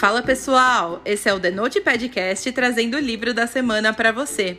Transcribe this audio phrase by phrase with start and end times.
[0.00, 4.56] Fala pessoal, esse é o The Note Podcast trazendo o livro da semana para você.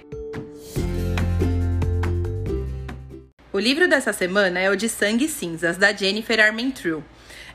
[3.52, 7.04] O livro dessa semana é o de Sangue Cinzas, da Jennifer Armentrout.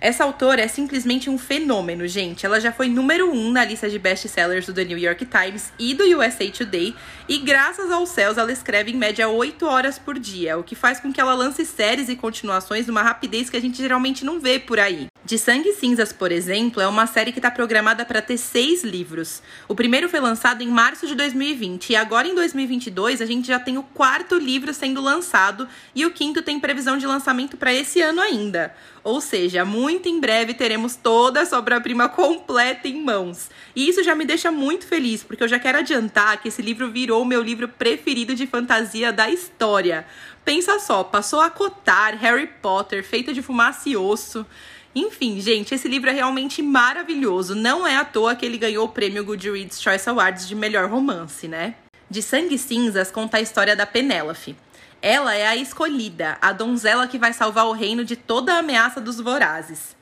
[0.00, 2.44] Essa autora é simplesmente um fenômeno, gente.
[2.44, 5.94] Ela já foi número um na lista de best-sellers do The New York Times e
[5.94, 6.94] do USA Today,
[7.28, 11.00] e graças aos céus ela escreve em média 8 horas por dia, o que faz
[11.00, 14.58] com que ela lance séries e continuações numa rapidez que a gente geralmente não vê
[14.58, 15.06] por aí.
[15.26, 19.42] De Sangue Cinzas, por exemplo, é uma série que está programada para ter seis livros.
[19.66, 23.58] O primeiro foi lançado em março de 2020 e agora em 2022 a gente já
[23.58, 25.66] tem o quarto livro sendo lançado
[25.96, 28.72] e o quinto tem previsão de lançamento para esse ano ainda.
[29.06, 33.48] Ou seja, muito em breve teremos toda a obra-prima completa em mãos.
[33.76, 36.90] E isso já me deixa muito feliz, porque eu já quero adiantar que esse livro
[36.90, 40.04] virou meu livro preferido de fantasia da história.
[40.44, 44.44] Pensa só, passou a cotar Harry Potter, feita de fumaça e osso.
[44.92, 47.54] Enfim, gente, esse livro é realmente maravilhoso.
[47.54, 51.46] Não é à toa que ele ganhou o prêmio Goodreads Choice Awards de melhor romance,
[51.46, 51.76] né?
[52.10, 54.56] De Sangue Cinzas conta a história da Penélope.
[55.00, 59.00] Ela é a escolhida, a donzela que vai salvar o reino de toda a ameaça
[59.00, 59.94] dos vorazes.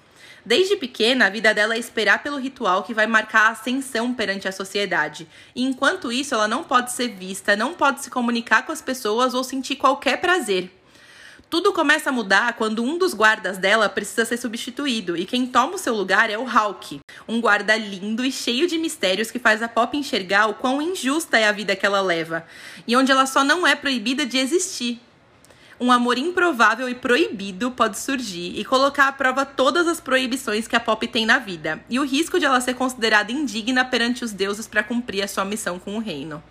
[0.46, 4.46] Desde pequena, a vida dela é esperar pelo ritual que vai marcar a ascensão perante
[4.46, 5.26] a sociedade.
[5.56, 9.32] E enquanto isso, ela não pode ser vista, não pode se comunicar com as pessoas
[9.32, 10.70] ou sentir qualquer prazer.
[11.50, 15.74] Tudo começa a mudar quando um dos guardas dela precisa ser substituído e quem toma
[15.74, 19.62] o seu lugar é o Hawk, um guarda lindo e cheio de mistérios que faz
[19.62, 22.44] a Pop enxergar o quão injusta é a vida que ela leva
[22.86, 25.00] e onde ela só não é proibida de existir.
[25.78, 30.76] Um amor improvável e proibido pode surgir e colocar à prova todas as proibições que
[30.76, 34.32] a Pop tem na vida e o risco de ela ser considerada indigna perante os
[34.32, 36.42] deuses para cumprir a sua missão com o reino.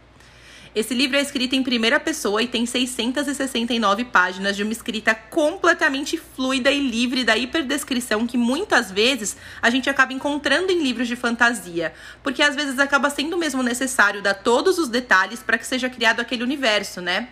[0.75, 6.17] Esse livro é escrito em primeira pessoa e tem 669 páginas de uma escrita completamente
[6.17, 11.15] fluida e livre da hiperdescrição que muitas vezes a gente acaba encontrando em livros de
[11.15, 11.93] fantasia,
[12.23, 16.21] porque às vezes acaba sendo mesmo necessário dar todos os detalhes para que seja criado
[16.21, 17.29] aquele universo, né?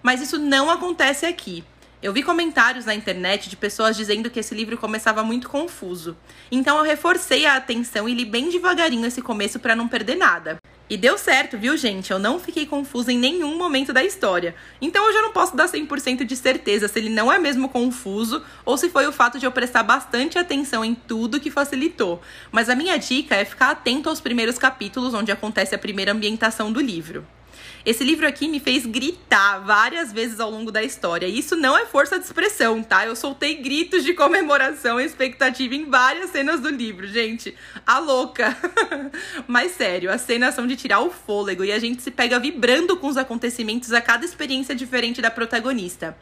[0.00, 1.64] Mas isso não acontece aqui.
[2.04, 6.14] Eu vi comentários na internet de pessoas dizendo que esse livro começava muito confuso.
[6.52, 10.58] Então eu reforcei a atenção e li bem devagarinho esse começo para não perder nada.
[10.90, 12.10] E deu certo, viu, gente?
[12.10, 14.54] Eu não fiquei confusa em nenhum momento da história.
[14.82, 18.44] Então eu já não posso dar 100% de certeza se ele não é mesmo confuso
[18.66, 22.20] ou se foi o fato de eu prestar bastante atenção em tudo que facilitou.
[22.52, 26.70] Mas a minha dica é ficar atento aos primeiros capítulos, onde acontece a primeira ambientação
[26.70, 27.26] do livro.
[27.84, 31.26] Esse livro aqui me fez gritar várias vezes ao longo da história.
[31.26, 33.04] E isso não é força de expressão, tá?
[33.06, 37.54] Eu soltei gritos de comemoração e expectativa em várias cenas do livro, gente.
[37.86, 38.56] A louca.
[39.46, 42.96] Mas sério, as cenas são de tirar o fôlego e a gente se pega vibrando
[42.96, 46.16] com os acontecimentos a cada experiência diferente da protagonista.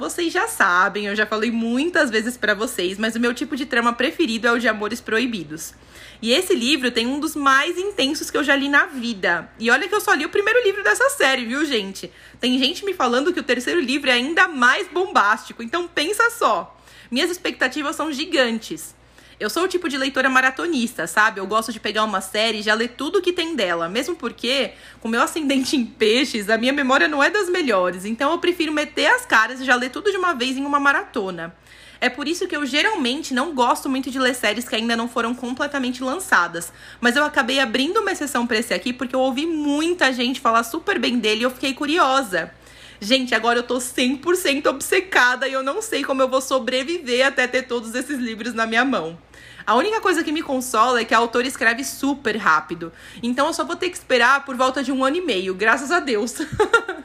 [0.00, 3.66] Vocês já sabem, eu já falei muitas vezes para vocês, mas o meu tipo de
[3.66, 5.74] trama preferido é o de amores proibidos.
[6.22, 9.50] E esse livro tem um dos mais intensos que eu já li na vida.
[9.58, 12.12] E olha que eu só li o primeiro livro dessa série, viu, gente?
[12.38, 16.76] Tem gente me falando que o terceiro livro é ainda mais bombástico, então pensa só.
[17.10, 18.94] Minhas expectativas são gigantes.
[19.40, 21.40] Eu sou o tipo de leitora maratonista, sabe?
[21.40, 23.88] Eu gosto de pegar uma série e já ler tudo que tem dela.
[23.88, 28.04] Mesmo porque, com meu ascendente em peixes, a minha memória não é das melhores.
[28.04, 30.78] Então eu prefiro meter as caras e já ler tudo de uma vez em uma
[30.78, 31.56] maratona.
[32.00, 35.06] É por isso que eu geralmente não gosto muito de ler séries que ainda não
[35.06, 36.72] foram completamente lançadas.
[36.98, 40.62] Mas eu acabei abrindo uma exceção para esse aqui porque eu ouvi muita gente falar
[40.62, 42.52] super bem dele e eu fiquei curiosa.
[42.98, 47.46] Gente, agora eu tô 100% obcecada e eu não sei como eu vou sobreviver até
[47.46, 49.18] ter todos esses livros na minha mão.
[49.66, 52.92] A única coisa que me consola é que a autora escreve super rápido.
[53.22, 55.90] Então eu só vou ter que esperar por volta de um ano e meio, graças
[55.90, 56.34] a Deus.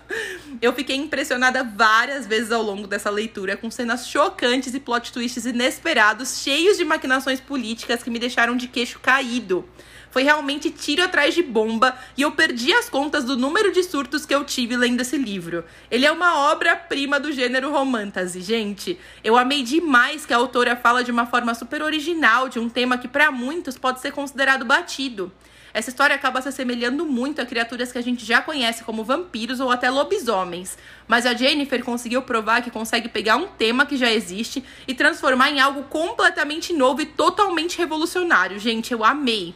[0.61, 5.45] eu fiquei impressionada várias vezes ao longo dessa leitura, com cenas chocantes e plot twists
[5.45, 9.67] inesperados, cheios de maquinações políticas que me deixaram de queixo caído.
[10.15, 14.25] Foi realmente tiro atrás de bomba e eu perdi as contas do número de surtos
[14.25, 15.65] que eu tive lendo esse livro.
[15.91, 18.97] Ele é uma obra-prima do gênero romance, gente.
[19.21, 22.97] Eu amei demais que a autora fala de uma forma super original de um tema
[22.97, 25.33] que para muitos pode ser considerado batido.
[25.75, 29.59] Essa história acaba se assemelhando muito a criaturas que a gente já conhece, como vampiros
[29.59, 30.77] ou até lobisomens.
[31.05, 35.49] Mas a Jennifer conseguiu provar que consegue pegar um tema que já existe e transformar
[35.49, 38.57] em algo completamente novo e totalmente revolucionário.
[38.57, 39.53] Gente, eu amei.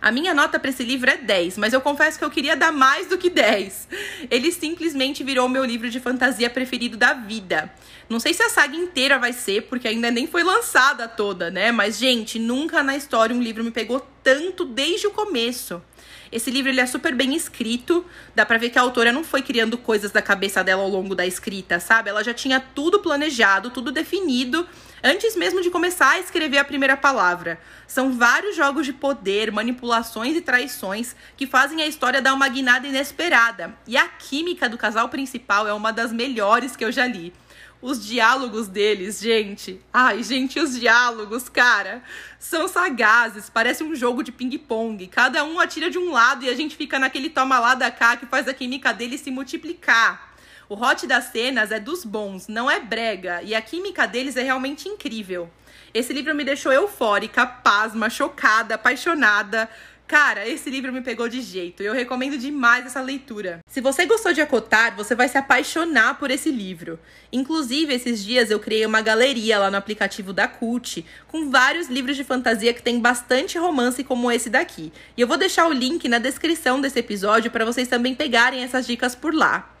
[0.00, 2.72] A minha nota para esse livro é 10, mas eu confesso que eu queria dar
[2.72, 3.88] mais do que 10.
[4.28, 7.72] Ele simplesmente virou o meu livro de fantasia preferido da vida.
[8.08, 11.70] Não sei se a saga inteira vai ser, porque ainda nem foi lançada toda, né?
[11.70, 15.82] Mas, gente, nunca na história um livro me pegou tanto desde o começo.
[16.32, 18.04] Esse livro ele é super bem escrito,
[18.34, 21.14] dá pra ver que a autora não foi criando coisas da cabeça dela ao longo
[21.14, 22.08] da escrita, sabe?
[22.08, 24.66] Ela já tinha tudo planejado, tudo definido,
[25.04, 27.60] antes mesmo de começar a escrever a primeira palavra.
[27.86, 32.86] São vários jogos de poder, manipulações e traições que fazem a história dar uma guinada
[32.86, 33.76] inesperada.
[33.86, 37.30] E a química do casal principal é uma das melhores que eu já li.
[37.82, 39.80] Os diálogos deles, gente.
[39.92, 42.00] Ai, gente, os diálogos, cara,
[42.38, 43.50] são sagazes.
[43.50, 45.04] Parece um jogo de ping-pong.
[45.08, 48.16] Cada um atira de um lado e a gente fica naquele toma lá da cá
[48.16, 50.32] que faz a química deles se multiplicar.
[50.68, 54.42] O hot das cenas é dos bons, não é brega, e a química deles é
[54.42, 55.50] realmente incrível.
[55.92, 59.68] Esse livro me deixou eufórica, pasma, chocada, apaixonada.
[60.06, 61.82] Cara, esse livro me pegou de jeito.
[61.82, 63.60] Eu recomendo demais essa leitura.
[63.66, 66.98] Se você gostou de Acotar, você vai se apaixonar por esse livro.
[67.32, 72.16] Inclusive, esses dias eu criei uma galeria lá no aplicativo da Cult, com vários livros
[72.16, 74.92] de fantasia que tem bastante romance como esse daqui.
[75.16, 78.86] E eu vou deixar o link na descrição desse episódio para vocês também pegarem essas
[78.86, 79.72] dicas por lá.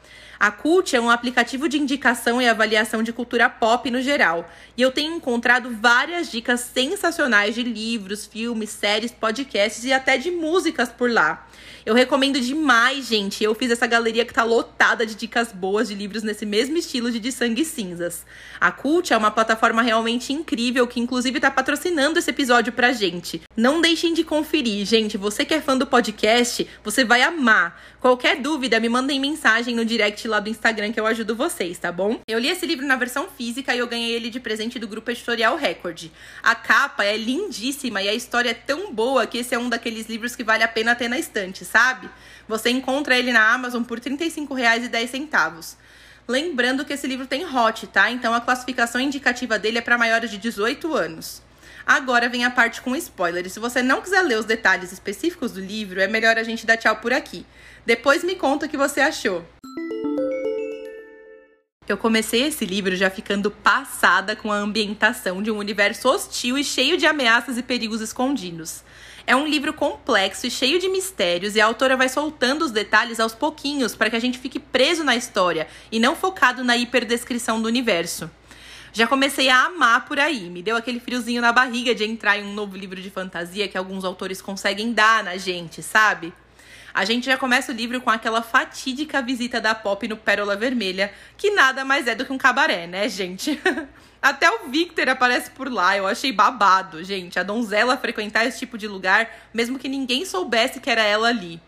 [0.42, 4.50] A Cult é um aplicativo de indicação e avaliação de cultura pop no geral.
[4.76, 10.32] E eu tenho encontrado várias dicas sensacionais de livros, filmes, séries, podcasts e até de
[10.32, 11.46] músicas por lá.
[11.86, 13.42] Eu recomendo demais, gente.
[13.42, 17.10] Eu fiz essa galeria que tá lotada de dicas boas de livros nesse mesmo estilo
[17.10, 18.24] de De Sangue Cinzas.
[18.60, 23.42] A Cult é uma plataforma realmente incrível que inclusive tá patrocinando esse episódio pra gente.
[23.56, 25.16] Não deixem de conferir, gente.
[25.16, 27.80] Você que é fã do podcast, você vai amar.
[28.00, 31.92] Qualquer dúvida, me mandem mensagem no direct lá do Instagram que eu ajudo vocês, tá
[31.92, 32.18] bom?
[32.26, 35.10] Eu li esse livro na versão física e eu ganhei ele de presente do grupo
[35.10, 36.06] editorial Record.
[36.42, 40.08] A capa é lindíssima e a história é tão boa que esse é um daqueles
[40.08, 42.08] livros que vale a pena ter na estante, sabe?
[42.48, 45.76] Você encontra ele na Amazon por R$ 35,10.
[46.26, 48.10] Lembrando que esse livro tem hot, tá?
[48.10, 51.42] Então a classificação indicativa dele é para maiores de 18 anos.
[51.84, 53.52] Agora vem a parte com spoilers.
[53.52, 56.76] Se você não quiser ler os detalhes específicos do livro, é melhor a gente dar
[56.76, 57.44] tchau por aqui.
[57.84, 59.44] Depois me conta o que você achou.
[61.88, 66.62] Eu comecei esse livro já ficando passada com a ambientação de um universo hostil e
[66.62, 68.84] cheio de ameaças e perigos escondidos.
[69.26, 73.18] É um livro complexo e cheio de mistérios, e a autora vai soltando os detalhes
[73.18, 77.60] aos pouquinhos para que a gente fique preso na história e não focado na hiperdescrição
[77.60, 78.30] do universo.
[78.92, 82.44] Já comecei a amar por aí, me deu aquele friozinho na barriga de entrar em
[82.44, 86.32] um novo livro de fantasia que alguns autores conseguem dar na gente, sabe?
[86.94, 91.12] A gente já começa o livro com aquela fatídica visita da Pop no Pérola Vermelha,
[91.36, 93.60] que nada mais é do que um cabaré, né, gente?
[94.20, 95.96] Até o Victor aparece por lá.
[95.96, 97.40] Eu achei babado, gente.
[97.40, 101.60] A donzela frequentar esse tipo de lugar, mesmo que ninguém soubesse que era ela ali.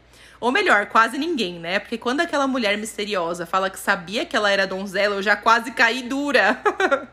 [0.45, 1.79] Ou melhor, quase ninguém, né?
[1.79, 5.71] Porque quando aquela mulher misteriosa fala que sabia que ela era donzela, eu já quase
[5.71, 6.61] caí dura.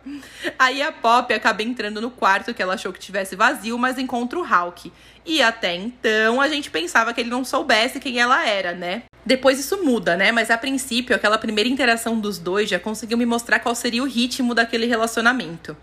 [0.59, 4.37] Aí a Pop acaba entrando no quarto que ela achou que tivesse vazio, mas encontra
[4.37, 4.91] o Hulk.
[5.25, 9.03] E até então a gente pensava que ele não soubesse quem ela era, né?
[9.25, 10.33] Depois isso muda, né?
[10.33, 14.07] Mas a princípio, aquela primeira interação dos dois já conseguiu me mostrar qual seria o
[14.07, 15.77] ritmo daquele relacionamento.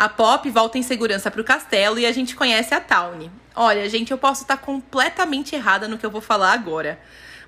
[0.00, 3.30] A Pop volta em segurança pro castelo e a gente conhece a Tawny.
[3.54, 6.98] Olha, gente, eu posso estar completamente errada no que eu vou falar agora.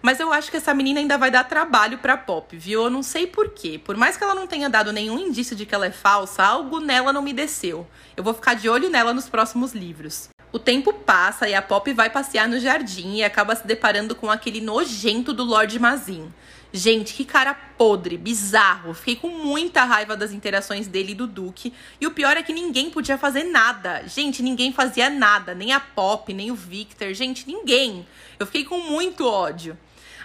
[0.03, 2.83] Mas eu acho que essa menina ainda vai dar trabalho pra Pop, viu?
[2.83, 3.81] Eu não sei porquê.
[3.83, 6.79] Por mais que ela não tenha dado nenhum indício de que ela é falsa, algo
[6.79, 7.87] nela não me desceu.
[8.15, 10.29] Eu vou ficar de olho nela nos próximos livros.
[10.53, 14.31] O tempo passa e a Pop vai passear no jardim e acaba se deparando com
[14.31, 16.31] aquele nojento do Lord Mazin.
[16.73, 18.95] Gente, que cara podre, bizarro.
[18.95, 21.73] Fiquei com muita raiva das interações dele e do Duque.
[22.01, 24.03] E o pior é que ninguém podia fazer nada.
[24.07, 25.55] Gente, ninguém fazia nada.
[25.55, 27.13] Nem a Pop, nem o Victor.
[27.13, 28.07] Gente, ninguém.
[28.39, 29.77] Eu fiquei com muito ódio.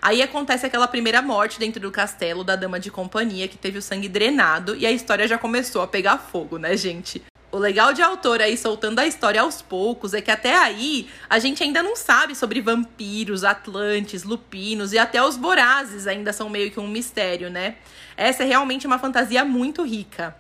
[0.02, 3.82] Aí acontece aquela primeira morte dentro do castelo da dama de companhia que teve o
[3.82, 7.22] sangue drenado e a história já começou a pegar fogo, né, gente?
[7.58, 11.40] O legal de autor aí soltando a história aos poucos é que até aí a
[11.40, 16.70] gente ainda não sabe sobre vampiros, atlantes, lupinos e até os vorazes ainda são meio
[16.70, 17.78] que um mistério, né?
[18.16, 20.36] Essa é realmente uma fantasia muito rica.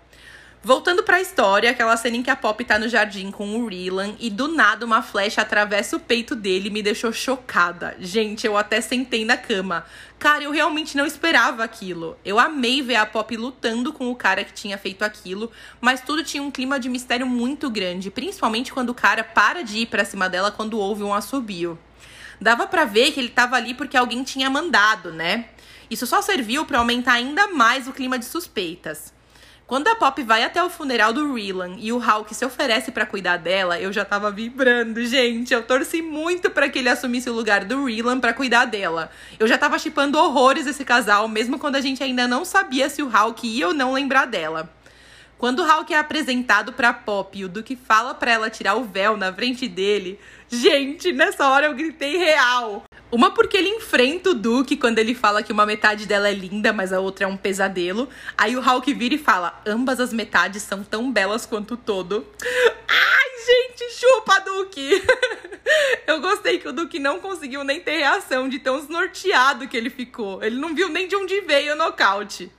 [0.67, 3.67] Voltando para a história, aquela cena em que a Pop tá no jardim com o
[3.67, 7.95] Rylan e do nada uma flecha atravessa o peito dele me deixou chocada.
[8.01, 9.85] Gente, eu até sentei na cama.
[10.19, 12.17] Cara, eu realmente não esperava aquilo.
[12.25, 16.21] Eu amei ver a Pop lutando com o cara que tinha feito aquilo, mas tudo
[16.21, 20.03] tinha um clima de mistério muito grande, principalmente quando o cara para de ir para
[20.03, 21.79] cima dela quando houve um assobio.
[22.41, 25.45] Dava para ver que ele tava ali porque alguém tinha mandado, né?
[25.89, 29.15] Isso só serviu para aumentar ainda mais o clima de suspeitas.
[29.67, 33.05] Quando a Pop vai até o funeral do Rylan e o Hulk se oferece para
[33.05, 35.53] cuidar dela, eu já tava vibrando, gente.
[35.53, 39.11] Eu torci muito para que ele assumisse o lugar do Rylan para cuidar dela.
[39.37, 43.03] Eu já tava chipando horrores esse casal, mesmo quando a gente ainda não sabia se
[43.03, 44.69] o Hulk ia ou não lembrar dela.
[45.37, 48.85] Quando o Hulk é apresentado pra Pop e o Duke fala pra ela tirar o
[48.85, 50.17] véu na frente dele,
[50.49, 52.86] gente, nessa hora eu gritei real.
[53.09, 56.73] Uma porque ele enfrenta o Duke quando ele fala que uma metade dela é linda,
[56.73, 58.09] mas a outra é um pesadelo.
[58.37, 62.27] Aí o Hulk vira e fala: ambas as metades são tão belas quanto o todo.
[62.87, 65.03] Ai, gente, chupa, Duke!
[66.05, 69.89] Eu gostei que o Duke não conseguiu nem ter reação de tão desnorteado que ele
[69.89, 70.41] ficou.
[70.43, 72.51] Ele não viu nem de onde veio o nocaute.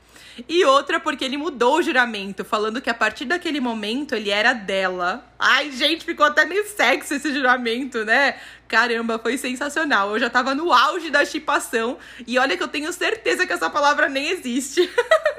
[0.46, 4.52] E outra porque ele mudou o juramento, falando que a partir daquele momento ele era
[4.52, 5.24] dela.
[5.38, 8.36] Ai, gente, ficou até meio sexy esse juramento, né?
[8.68, 10.12] Caramba, foi sensacional.
[10.12, 11.96] Eu já tava no auge da chipação.
[12.26, 14.88] E olha que eu tenho certeza que essa palavra nem existe.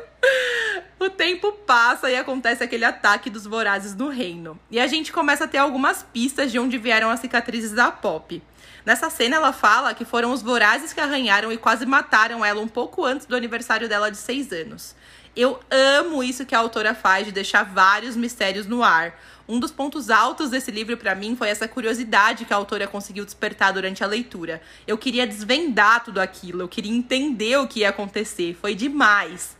[0.99, 4.59] o tempo passa e acontece aquele ataque dos vorazes no reino.
[4.71, 8.41] E a gente começa a ter algumas pistas de onde vieram as cicatrizes da Pop.
[8.85, 12.67] Nessa cena, ela fala que foram os vorazes que arranharam e quase mataram ela um
[12.67, 14.95] pouco antes do aniversário dela de seis anos.
[15.35, 19.13] Eu amo isso que a autora faz de deixar vários mistérios no ar.
[19.47, 23.25] Um dos pontos altos desse livro para mim foi essa curiosidade que a autora conseguiu
[23.25, 24.61] despertar durante a leitura.
[24.87, 28.57] Eu queria desvendar tudo aquilo, eu queria entender o que ia acontecer.
[28.59, 29.58] Foi demais.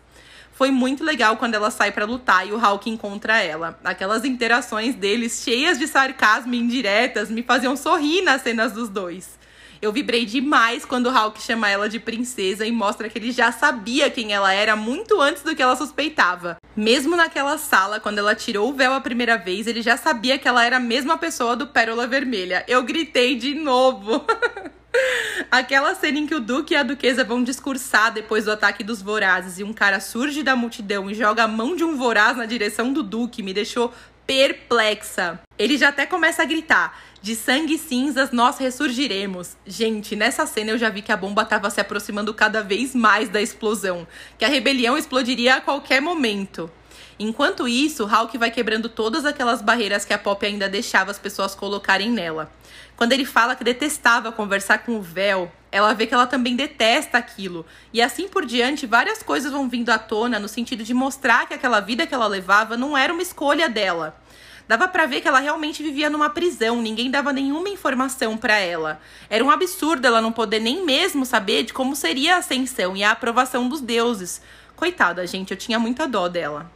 [0.60, 3.80] Foi muito legal quando ela sai para lutar e o Hulk encontra ela.
[3.82, 9.40] Aquelas interações deles, cheias de sarcasmo e indiretas, me faziam sorrir nas cenas dos dois.
[9.82, 13.50] Eu vibrei demais quando o Hulk chama ela de princesa e mostra que ele já
[13.50, 16.58] sabia quem ela era muito antes do que ela suspeitava.
[16.76, 20.50] Mesmo naquela sala, quando ela tirou o véu a primeira vez, ele já sabia que
[20.50, 22.66] ela era a mesma pessoa do Pérola Vermelha.
[22.68, 24.26] Eu gritei de novo.
[25.50, 29.02] Aquela cena em que o Duque e a Duquesa vão discursar depois do ataque dos
[29.02, 32.46] vorazes e um cara surge da multidão e joga a mão de um voraz na
[32.46, 33.94] direção do Duque me deixou
[34.30, 35.40] perplexa.
[35.58, 39.58] Ele já até começa a gritar: de sangue e cinzas nós ressurgiremos.
[39.66, 43.28] Gente, nessa cena eu já vi que a bomba estava se aproximando cada vez mais
[43.28, 44.08] da explosão,
[44.38, 46.70] que a rebelião explodiria a qualquer momento.
[47.18, 51.56] Enquanto isso, Hulk vai quebrando todas aquelas barreiras que a Pop ainda deixava as pessoas
[51.56, 52.52] colocarem nela.
[52.96, 57.18] Quando ele fala que detestava conversar com o véu, ela vê que ela também detesta
[57.18, 57.66] aquilo.
[57.94, 61.54] E assim por diante, várias coisas vão vindo à tona no sentido de mostrar que
[61.54, 64.20] aquela vida que ela levava não era uma escolha dela.
[64.68, 69.02] Dava para ver que ela realmente vivia numa prisão, ninguém dava nenhuma informação para ela.
[69.28, 73.04] Era um absurdo ela não poder nem mesmo saber de como seria a ascensão e
[73.04, 74.42] a aprovação dos deuses.
[74.76, 76.72] Coitada, gente, eu tinha muita dó dela.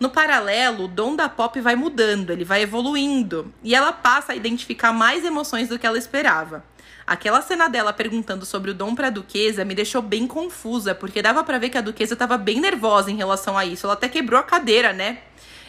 [0.00, 4.34] No paralelo, o dom da Pop vai mudando, ele vai evoluindo, e ela passa a
[4.34, 6.64] identificar mais emoções do que ela esperava.
[7.10, 11.20] Aquela cena dela perguntando sobre o dom para a duquesa me deixou bem confusa, porque
[11.20, 13.84] dava para ver que a duquesa estava bem nervosa em relação a isso.
[13.84, 15.18] Ela até quebrou a cadeira, né?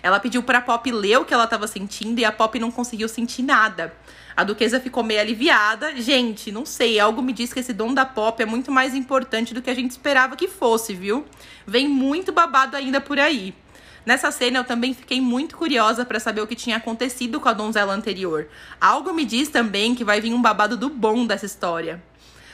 [0.03, 2.69] Ela pediu para a Pop ler o que ela estava sentindo e a Pop não
[2.69, 3.91] conseguiu sentir nada.
[4.37, 5.99] A duquesa ficou meio aliviada.
[5.99, 9.51] Gente, não sei, algo me diz que esse dom da Pop é muito mais importante
[9.51, 11.25] do que a gente esperava que fosse, viu?
[11.65, 13.51] Vem muito babado ainda por aí.
[14.05, 17.53] Nessa cena eu também fiquei muito curiosa para saber o que tinha acontecido com a
[17.53, 18.47] donzela anterior.
[18.79, 22.01] Algo me diz também que vai vir um babado do bom dessa história.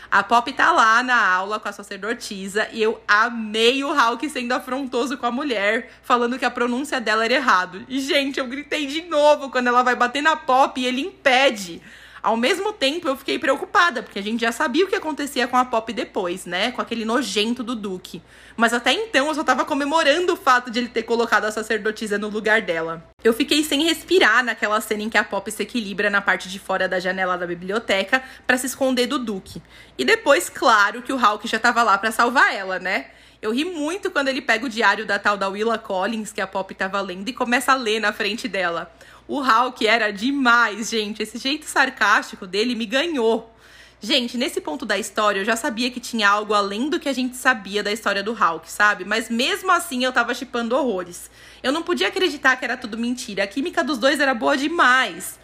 [0.09, 4.53] A Pop tá lá na aula com a sacerdotisa e eu amei o Hulk sendo
[4.53, 7.85] afrontoso com a mulher, falando que a pronúncia dela era errado.
[7.89, 11.81] E gente, eu gritei de novo quando ela vai bater na Pop e ele impede.
[12.27, 15.55] Ao mesmo tempo, eu fiquei preocupada, porque a gente já sabia o que acontecia com
[15.55, 16.73] a Pop depois, né?
[16.73, 18.21] Com aquele nojento do Duque.
[18.57, 22.17] Mas até então eu só tava comemorando o fato de ele ter colocado a sacerdotisa
[22.17, 23.01] no lugar dela.
[23.23, 26.59] Eu fiquei sem respirar naquela cena em que a Pop se equilibra na parte de
[26.59, 29.61] fora da janela da biblioteca para se esconder do Duque.
[29.97, 33.05] E depois, claro, que o Hulk já tava lá para salvar ela, né?
[33.41, 36.47] Eu ri muito quando ele pega o diário da tal da Willa Collins, que a
[36.47, 38.91] Pop tava lendo, e começa a ler na frente dela.
[39.27, 41.21] O Hulk era demais, gente.
[41.21, 43.53] Esse jeito sarcástico dele me ganhou.
[43.99, 47.13] Gente, nesse ponto da história eu já sabia que tinha algo além do que a
[47.13, 49.03] gente sabia da história do Hulk, sabe?
[49.03, 51.31] Mas mesmo assim eu tava chipando horrores.
[51.63, 53.43] Eu não podia acreditar que era tudo mentira.
[53.43, 55.39] A química dos dois era boa demais.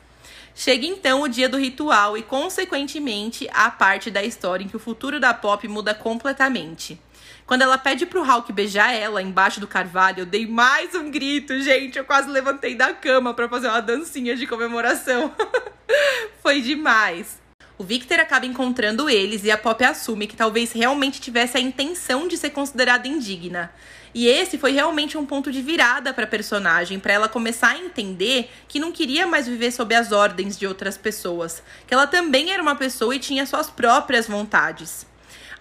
[0.55, 4.79] Chega então o dia do ritual e, consequentemente, a parte da história em que o
[4.79, 6.99] futuro da Pop muda completamente.
[7.45, 11.59] Quando ela pede pro Hulk beijar ela embaixo do carvalho, eu dei mais um grito,
[11.61, 11.97] gente.
[11.97, 15.33] Eu quase levantei da cama para fazer uma dancinha de comemoração.
[16.41, 17.41] Foi demais.
[17.77, 22.27] O Victor acaba encontrando eles e a Pop assume que talvez realmente tivesse a intenção
[22.27, 23.73] de ser considerada indigna.
[24.13, 27.77] E esse foi realmente um ponto de virada para a personagem, para ela começar a
[27.79, 32.51] entender que não queria mais viver sob as ordens de outras pessoas, que ela também
[32.51, 35.07] era uma pessoa e tinha suas próprias vontades.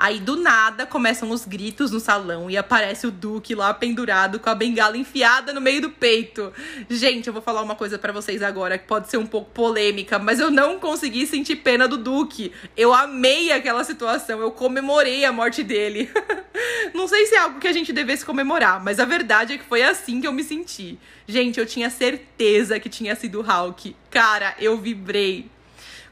[0.03, 4.51] Aí do nada começam os gritos no salão e aparece o Duque lá pendurado com
[4.51, 6.53] a bengala enfiada no meio do peito.
[6.91, 10.19] Gente, eu vou falar uma coisa para vocês agora que pode ser um pouco polêmica,
[10.19, 12.51] mas eu não consegui sentir pena do Duque.
[12.77, 16.11] Eu amei aquela situação, eu comemorei a morte dele.
[16.93, 19.65] não sei se é algo que a gente devesse comemorar, mas a verdade é que
[19.65, 20.99] foi assim que eu me senti.
[21.29, 23.95] Gente, eu tinha certeza que tinha sido o Hulk.
[24.11, 25.49] Cara, eu vibrei.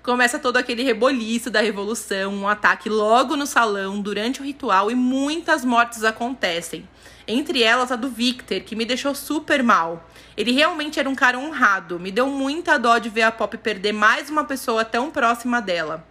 [0.03, 4.95] Começa todo aquele reboliço da revolução, um ataque logo no salão durante o ritual e
[4.95, 6.89] muitas mortes acontecem.
[7.29, 10.09] Entre elas a do Victor, que me deixou super mal.
[10.35, 13.93] Ele realmente era um cara honrado, me deu muita dó de ver a Pop perder
[13.93, 16.03] mais uma pessoa tão próxima dela.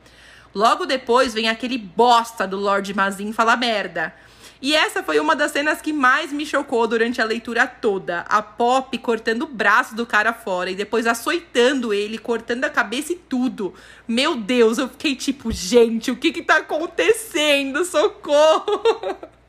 [0.53, 4.13] Logo depois vem aquele bosta do Lord Mazin falar merda.
[4.61, 8.21] E essa foi uma das cenas que mais me chocou durante a leitura toda.
[8.27, 13.13] A Pop cortando o braço do cara fora e depois açoitando ele, cortando a cabeça
[13.13, 13.73] e tudo.
[14.05, 17.85] Meu Deus, eu fiquei tipo, gente, o que que tá acontecendo?
[17.85, 19.17] Socorro!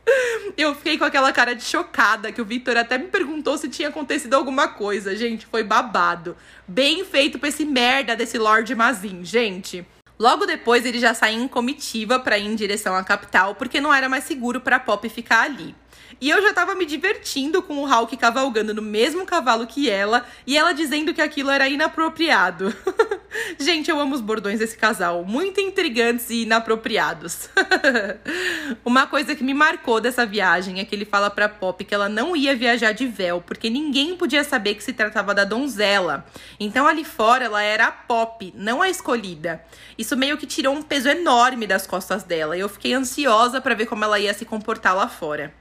[0.56, 3.88] Eu fiquei com aquela cara de chocada que o Victor até me perguntou se tinha
[3.88, 5.14] acontecido alguma coisa.
[5.14, 6.36] Gente, foi babado.
[6.66, 9.86] Bem feito pra esse merda desse Lord Mazin, gente.
[10.20, 13.92] Logo depois, ele já sai em comitiva para ir em direção à capital, porque não
[13.92, 15.74] era mais seguro para Pop ficar ali.
[16.20, 20.26] E eu já tava me divertindo com o Hulk cavalgando no mesmo cavalo que ela
[20.46, 22.74] e ela dizendo que aquilo era inapropriado.
[23.58, 27.48] Gente, eu amo os bordões desse casal, muito intrigantes e inapropriados.
[28.84, 32.08] Uma coisa que me marcou dessa viagem é que ele fala pra Pop que ela
[32.08, 36.26] não ia viajar de véu, porque ninguém podia saber que se tratava da donzela.
[36.58, 39.64] Então ali fora ela era a Pop, não a escolhida.
[39.96, 43.74] Isso meio que tirou um peso enorme das costas dela e eu fiquei ansiosa para
[43.74, 45.54] ver como ela ia se comportar lá fora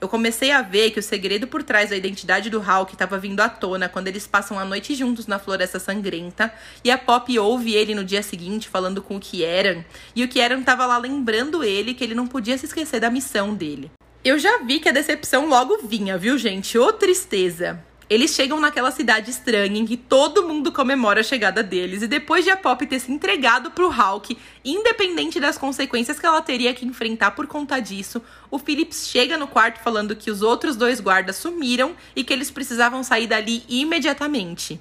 [0.00, 3.40] eu comecei a ver que o segredo por trás da identidade do Hulk estava vindo
[3.40, 6.52] à tona quando eles passam a noite juntos na Floresta Sangrenta
[6.84, 9.82] e a Pop ouve ele no dia seguinte falando com o Kieran
[10.14, 13.54] e o Kieran estava lá lembrando ele que ele não podia se esquecer da missão
[13.54, 13.90] dele.
[14.24, 16.78] Eu já vi que a decepção logo vinha, viu, gente?
[16.78, 17.82] Ô tristeza.
[18.10, 22.42] Eles chegam naquela cidade estranha em que todo mundo comemora a chegada deles, e depois
[22.42, 26.86] de a Pop ter se entregado pro Hulk, independente das consequências que ela teria que
[26.86, 31.36] enfrentar por conta disso, o Phillips chega no quarto falando que os outros dois guardas
[31.36, 34.80] sumiram e que eles precisavam sair dali imediatamente.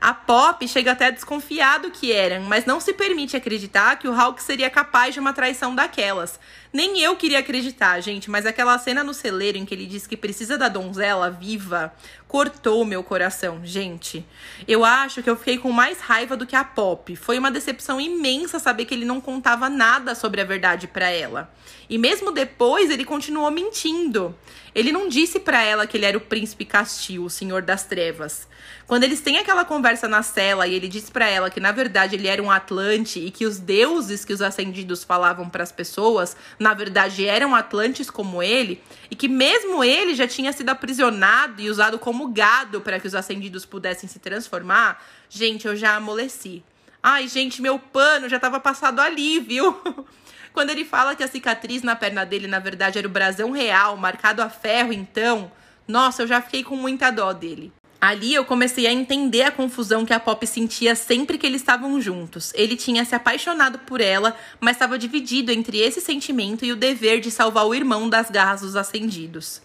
[0.00, 4.06] A Pop chega até a desconfiar do que eram, mas não se permite acreditar que
[4.06, 6.38] o Hulk seria capaz de uma traição daquelas.
[6.72, 10.16] Nem eu queria acreditar, gente, mas aquela cena no celeiro em que ele diz que
[10.16, 11.92] precisa da donzela viva
[12.28, 14.24] cortou meu coração, gente.
[14.68, 17.16] Eu acho que eu fiquei com mais raiva do que a Pop.
[17.16, 21.52] Foi uma decepção imensa saber que ele não contava nada sobre a verdade para ela.
[21.86, 24.34] E mesmo depois ele continuou mentindo.
[24.74, 28.48] Ele não disse para ela que ele era o príncipe Castil, o senhor das trevas.
[28.86, 32.16] Quando eles têm aquela conversa na cela e ele diz para ela que na verdade
[32.16, 36.34] ele era um Atlante e que os deuses que os ascendidos falavam para as pessoas,
[36.58, 41.68] na verdade eram Atlantes como ele, e que mesmo ele já tinha sido aprisionado e
[41.68, 46.64] usado como gado para que os ascendidos pudessem se transformar, gente, eu já amoleci.
[47.02, 49.76] Ai, gente, meu pano já tava passado ali, viu?
[50.52, 53.96] Quando ele fala que a cicatriz na perna dele, na verdade, era o brasão real,
[53.96, 55.52] marcado a ferro, então,
[55.86, 57.72] nossa, eu já fiquei com muita dó dele.
[58.00, 62.00] Ali eu comecei a entender a confusão que a Pop sentia sempre que eles estavam
[62.00, 62.52] juntos.
[62.54, 67.20] Ele tinha se apaixonado por ela, mas estava dividido entre esse sentimento e o dever
[67.20, 69.60] de salvar o irmão das garras dos acendidos.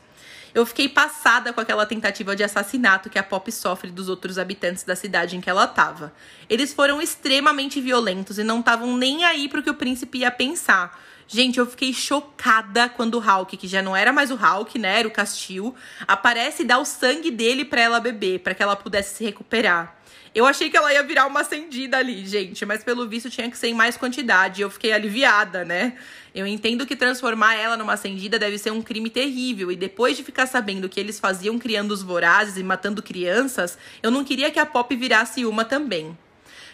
[0.54, 4.84] Eu fiquei passada com aquela tentativa de assassinato que a Pop sofre dos outros habitantes
[4.84, 6.14] da cidade em que ela estava.
[6.48, 11.02] Eles foram extremamente violentos e não estavam nem aí pro que o príncipe ia pensar.
[11.28, 15.00] Gente, eu fiquei chocada quando o Hulk, que já não era mais o Hulk, né,
[15.00, 15.74] era o Castil,
[16.08, 20.03] aparece e dá o sangue dele para ela beber, para que ela pudesse se recuperar.
[20.36, 23.58] Eu achei que ela ia virar uma acendida ali, gente, mas pelo visto tinha que
[23.58, 24.64] ser em mais quantidade.
[24.64, 25.94] Eu fiquei aliviada, né?
[26.34, 30.24] Eu entendo que transformar ela numa acendida deve ser um crime terrível, e depois de
[30.24, 34.60] ficar sabendo que eles faziam criando os vorazes e matando crianças, eu não queria que
[34.60, 36.18] a Pop virasse uma também.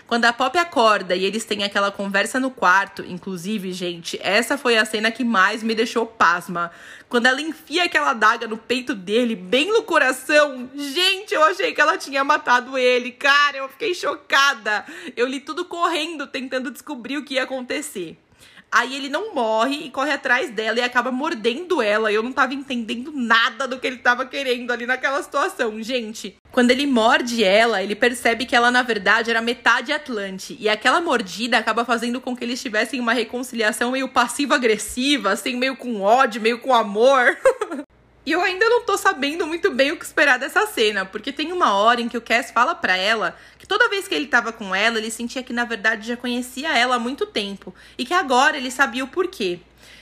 [0.09, 4.75] Quando a Pop acorda e eles têm aquela conversa no quarto, inclusive, gente, essa foi
[4.75, 6.71] a cena que mais me deixou pasma.
[7.07, 11.79] Quando ela enfia aquela daga no peito dele, bem no coração, gente, eu achei que
[11.79, 13.11] ela tinha matado ele.
[13.11, 14.83] Cara, eu fiquei chocada.
[15.15, 18.17] Eu li tudo correndo, tentando descobrir o que ia acontecer.
[18.71, 22.11] Aí ele não morre e corre atrás dela e acaba mordendo ela.
[22.11, 26.35] Eu não tava entendendo nada do que ele tava querendo ali naquela situação, gente.
[26.51, 30.55] Quando ele morde ela, ele percebe que ela na verdade era metade Atlante.
[30.59, 35.75] E aquela mordida acaba fazendo com que eles tivessem uma reconciliação meio passivo-agressiva, assim, meio
[35.75, 37.37] com ódio, meio com amor.
[38.25, 41.51] E eu ainda não tô sabendo muito bem o que esperar dessa cena, porque tem
[41.51, 44.51] uma hora em que o Cass fala pra ela que toda vez que ele tava
[44.51, 48.13] com ela, ele sentia que na verdade já conhecia ela há muito tempo e que
[48.13, 49.59] agora ele sabia o porquê.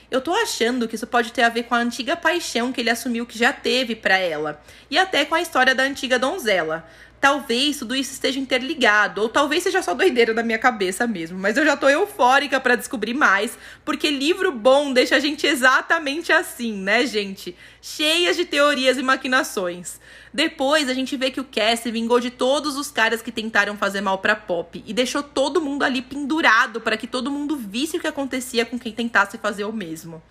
[0.10, 2.90] Eu tô achando que isso pode ter a ver com a antiga paixão que ele
[2.90, 6.90] assumiu que já teve para ela, e até com a história da antiga donzela.
[7.20, 11.58] Talvez tudo isso esteja interligado, ou talvez seja só doideira da minha cabeça mesmo, mas
[11.58, 16.74] eu já tô eufórica para descobrir mais, porque livro bom deixa a gente exatamente assim,
[16.74, 17.56] né, gente?
[17.82, 20.00] Cheias de teorias e maquinações.
[20.32, 24.02] Depois a gente vê que o Cassie vingou de todos os caras que tentaram fazer
[24.02, 28.00] mal pra Pop e deixou todo mundo ali pendurado para que todo mundo visse o
[28.00, 30.22] que acontecia com quem tentasse fazer o mesmo.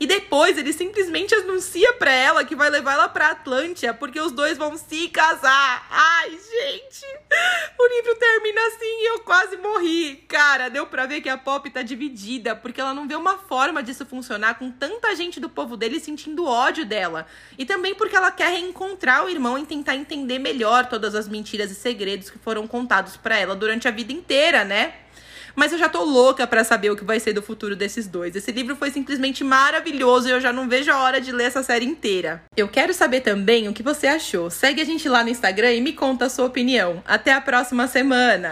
[0.00, 4.32] E depois ele simplesmente anuncia pra ela que vai levar ela pra Atlântia, porque os
[4.32, 5.86] dois vão se casar.
[5.90, 7.06] Ai, gente!
[7.78, 10.16] O livro termina assim e eu quase morri.
[10.28, 13.82] Cara, deu pra ver que a Pop tá dividida, porque ela não vê uma forma
[13.82, 17.26] disso funcionar com tanta gente do povo dele sentindo ódio dela.
[17.56, 21.70] E também porque ela quer reencontrar o irmão e tentar entender melhor todas as mentiras
[21.70, 24.94] e segredos que foram contados para ela durante a vida inteira, né?
[25.54, 28.34] Mas eu já tô louca para saber o que vai ser do futuro desses dois.
[28.34, 31.62] Esse livro foi simplesmente maravilhoso e eu já não vejo a hora de ler essa
[31.62, 32.42] série inteira.
[32.56, 34.50] Eu quero saber também o que você achou.
[34.50, 37.02] Segue a gente lá no Instagram e me conta a sua opinião.
[37.06, 38.50] Até a próxima semana!